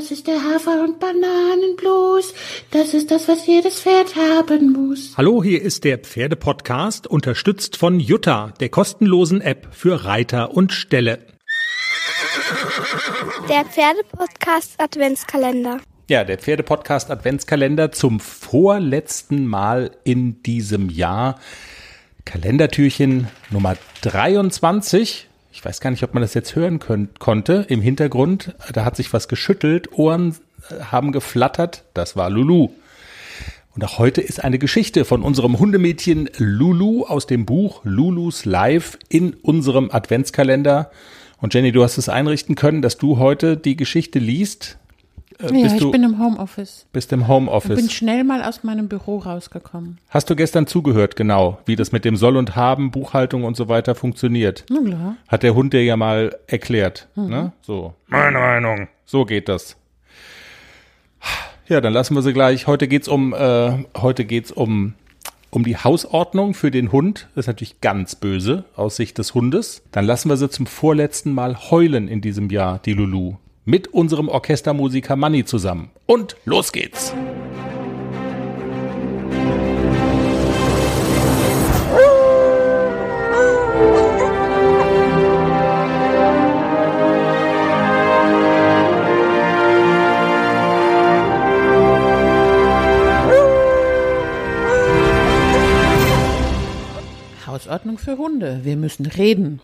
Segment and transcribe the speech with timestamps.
[0.00, 2.32] Das ist der Hafer- und Bananenblues.
[2.70, 5.12] Das ist das, was jedes Pferd haben muss.
[5.18, 11.18] Hallo, hier ist der Pferdepodcast, unterstützt von Jutta, der kostenlosen App für Reiter und Ställe.
[13.50, 15.80] Der Pferdepodcast Adventskalender.
[16.08, 21.38] Ja, der Pferdepodcast Adventskalender zum vorletzten Mal in diesem Jahr.
[22.24, 27.80] Kalendertürchen Nummer 23 ich weiß gar nicht, ob man das jetzt hören könnt, konnte, im
[27.80, 30.36] Hintergrund, da hat sich was geschüttelt, Ohren
[30.70, 32.70] äh, haben geflattert, das war Lulu.
[33.74, 38.98] Und auch heute ist eine Geschichte von unserem Hundemädchen Lulu aus dem Buch Lulus Live
[39.08, 40.90] in unserem Adventskalender.
[41.38, 44.79] Und Jenny, du hast es einrichten können, dass du heute die Geschichte liest.
[45.42, 46.86] Äh, ja, ich bin im Homeoffice.
[46.92, 47.70] Bist im Homeoffice.
[47.70, 49.98] Ich bin schnell mal aus meinem Büro rausgekommen.
[50.08, 53.68] Hast du gestern zugehört, genau, wie das mit dem Soll und Haben, Buchhaltung und so
[53.68, 54.64] weiter funktioniert?
[54.68, 55.16] Na klar.
[55.28, 57.08] Hat der Hund dir ja mal erklärt.
[57.14, 57.28] Mhm.
[57.28, 57.52] Ne?
[57.62, 57.94] So.
[58.08, 58.88] Meine Meinung.
[59.06, 59.76] So geht das.
[61.68, 62.66] Ja, dann lassen wir sie gleich.
[62.66, 64.94] Heute geht's um, äh, heute geht's um,
[65.50, 67.28] um die Hausordnung für den Hund.
[67.34, 69.82] Das ist natürlich ganz böse aus Sicht des Hundes.
[69.92, 74.28] Dann lassen wir sie zum vorletzten Mal heulen in diesem Jahr, die Lulu mit unserem
[74.28, 75.90] Orchestermusiker Manny zusammen.
[76.06, 77.14] Und los geht's!
[97.46, 98.60] Hausordnung für Hunde.
[98.62, 99.60] Wir müssen reden.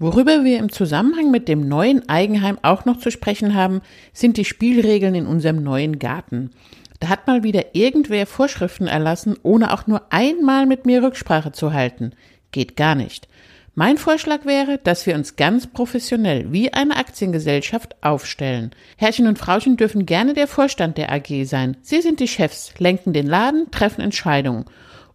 [0.00, 3.82] Worüber wir im Zusammenhang mit dem neuen Eigenheim auch noch zu sprechen haben,
[4.14, 6.52] sind die Spielregeln in unserem neuen Garten.
[7.00, 11.74] Da hat mal wieder irgendwer Vorschriften erlassen, ohne auch nur einmal mit mir Rücksprache zu
[11.74, 12.12] halten.
[12.50, 13.28] Geht gar nicht.
[13.74, 18.70] Mein Vorschlag wäre, dass wir uns ganz professionell wie eine Aktiengesellschaft aufstellen.
[18.96, 21.76] Herrchen und Frauchen dürfen gerne der Vorstand der AG sein.
[21.82, 24.64] Sie sind die Chefs, lenken den Laden, treffen Entscheidungen.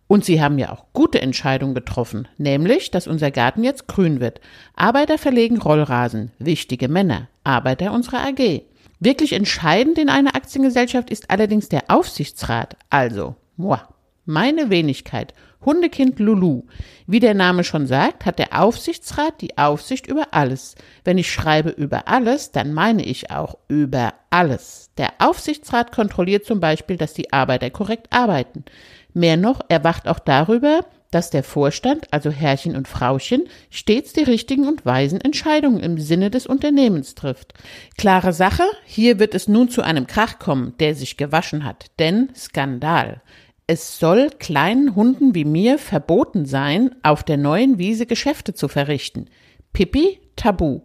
[0.08, 4.40] Und sie haben ja auch gute Entscheidungen getroffen, nämlich, dass unser Garten jetzt grün wird.
[4.76, 8.62] Arbeiter verlegen Rollrasen, wichtige Männer, Arbeiter unserer AG.
[9.00, 13.80] Wirklich entscheidend in einer Aktiengesellschaft ist allerdings der Aufsichtsrat, also, moi,
[14.26, 15.34] meine Wenigkeit,
[15.66, 16.64] Hundekind Lulu.
[17.08, 20.76] Wie der Name schon sagt, hat der Aufsichtsrat die Aufsicht über alles.
[21.04, 24.92] Wenn ich schreibe über alles, dann meine ich auch über alles.
[24.98, 28.64] Der Aufsichtsrat kontrolliert zum Beispiel, dass die Arbeiter korrekt arbeiten.
[29.16, 34.24] Mehr noch, er wacht auch darüber, dass der Vorstand, also Herrchen und Frauchen, stets die
[34.24, 37.54] richtigen und weisen Entscheidungen im Sinne des Unternehmens trifft.
[37.98, 42.28] Klare Sache, hier wird es nun zu einem Krach kommen, der sich gewaschen hat, denn
[42.36, 43.22] Skandal.
[43.68, 49.30] Es soll kleinen Hunden wie mir verboten sein, auf der neuen Wiese Geschäfte zu verrichten.
[49.72, 50.82] Pippi, Tabu.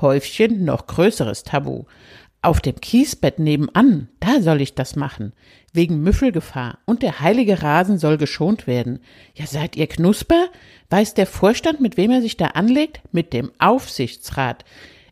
[0.00, 1.84] Häufchen, noch größeres Tabu.
[2.44, 5.32] Auf dem Kiesbett nebenan, da soll ich das machen.
[5.72, 6.76] Wegen Müffelgefahr.
[6.84, 9.00] Und der heilige Rasen soll geschont werden.
[9.34, 10.48] Ja, seid ihr Knusper?
[10.90, 13.00] Weiß der Vorstand, mit wem er sich da anlegt?
[13.12, 14.66] Mit dem Aufsichtsrat.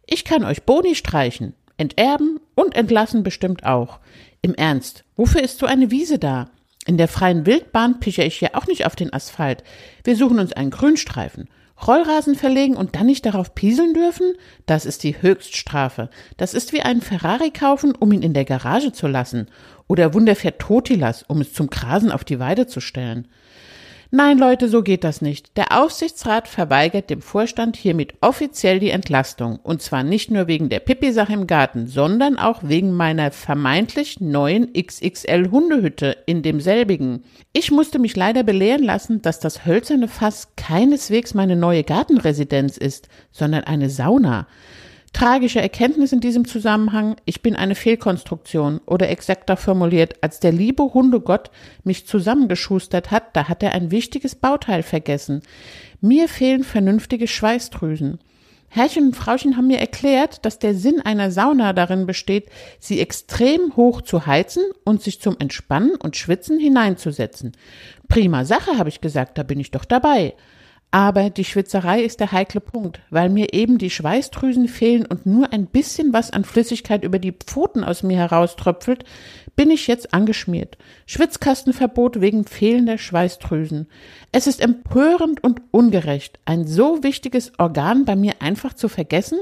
[0.05, 3.99] Ich kann euch Boni streichen, enterben und entlassen bestimmt auch.
[4.43, 6.51] Im Ernst, wofür ist so eine Wiese da?
[6.85, 9.65] In der freien Wildbahn piche ich ja auch nicht auf den Asphalt.
[10.05, 11.49] Wir suchen uns einen Grünstreifen.
[11.87, 14.35] Rollrasen verlegen und dann nicht darauf pieseln dürfen?
[14.67, 16.11] Das ist die Höchststrafe.
[16.37, 19.49] Das ist wie einen Ferrari kaufen, um ihn in der Garage zu lassen.
[19.89, 23.29] Oder Wunderpferd Totilas, um es zum Grasen auf die Weide zu stellen.
[24.15, 25.57] Nein, Leute, so geht das nicht.
[25.57, 29.59] Der Aufsichtsrat verweigert dem Vorstand hiermit offiziell die Entlastung.
[29.63, 34.71] Und zwar nicht nur wegen der Pipi-Sache im Garten, sondern auch wegen meiner vermeintlich neuen
[34.75, 37.25] XXL-Hundehütte in demselbigen.
[37.55, 43.09] Ich musste mich leider belehren lassen, dass das hölzerne Fass keineswegs meine neue Gartenresidenz ist,
[43.31, 44.47] sondern eine Sauna.
[45.13, 50.83] Tragische Erkenntnis in diesem Zusammenhang, ich bin eine Fehlkonstruktion oder exakter formuliert, als der liebe
[50.95, 51.51] Hundegott
[51.85, 55.43] mich zusammengeschustert hat, da hat er ein wichtiges Bauteil vergessen.
[56.01, 58.21] Mir fehlen vernünftige Schweißdrüsen.
[58.69, 62.49] Herrchen und Frauchen haben mir erklärt, dass der Sinn einer Sauna darin besteht,
[62.81, 67.53] sie extrem hoch zu heizen und sich zum Entspannen und Schwitzen hineinzusetzen.
[68.09, 70.33] Prima Sache, habe ich gesagt, da bin ich doch dabei.
[70.95, 75.51] Aber die Schwitzerei ist der heikle Punkt, weil mir eben die Schweißdrüsen fehlen und nur
[75.51, 79.05] ein bisschen was an Flüssigkeit über die Pfoten aus mir herauströpfelt,
[79.57, 80.77] bin ich jetzt angeschmiert.
[81.07, 83.89] Schwitzkastenverbot wegen fehlender Schweißdrüsen.
[84.33, 89.39] Es ist empörend und ungerecht, ein so wichtiges Organ bei mir einfach zu vergessen.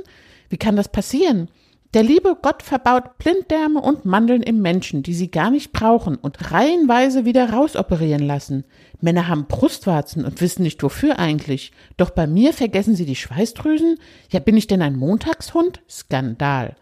[0.50, 1.48] Wie kann das passieren?
[1.92, 6.52] Der liebe Gott verbaut Blinddärme und Mandeln im Menschen, die sie gar nicht brauchen und
[6.52, 8.62] reihenweise wieder rausoperieren lassen.
[9.00, 11.72] Männer haben Brustwarzen und wissen nicht wofür eigentlich.
[11.96, 13.98] Doch bei mir vergessen sie die Schweißdrüsen?
[14.30, 15.80] Ja, bin ich denn ein Montagshund?
[15.90, 16.76] Skandal.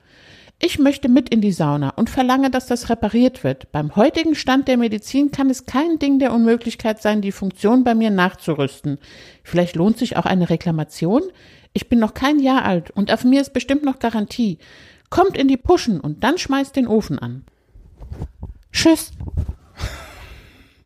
[0.61, 3.73] Ich möchte mit in die Sauna und verlange, dass das repariert wird.
[3.73, 7.95] Beim heutigen Stand der Medizin kann es kein Ding der Unmöglichkeit sein, die Funktion bei
[7.95, 8.99] mir nachzurüsten.
[9.43, 11.23] Vielleicht lohnt sich auch eine Reklamation?
[11.73, 14.59] Ich bin noch kein Jahr alt und auf mir ist bestimmt noch Garantie.
[15.11, 17.45] Kommt in die Puschen und dann schmeißt den Ofen an.
[18.73, 19.13] Tschüss.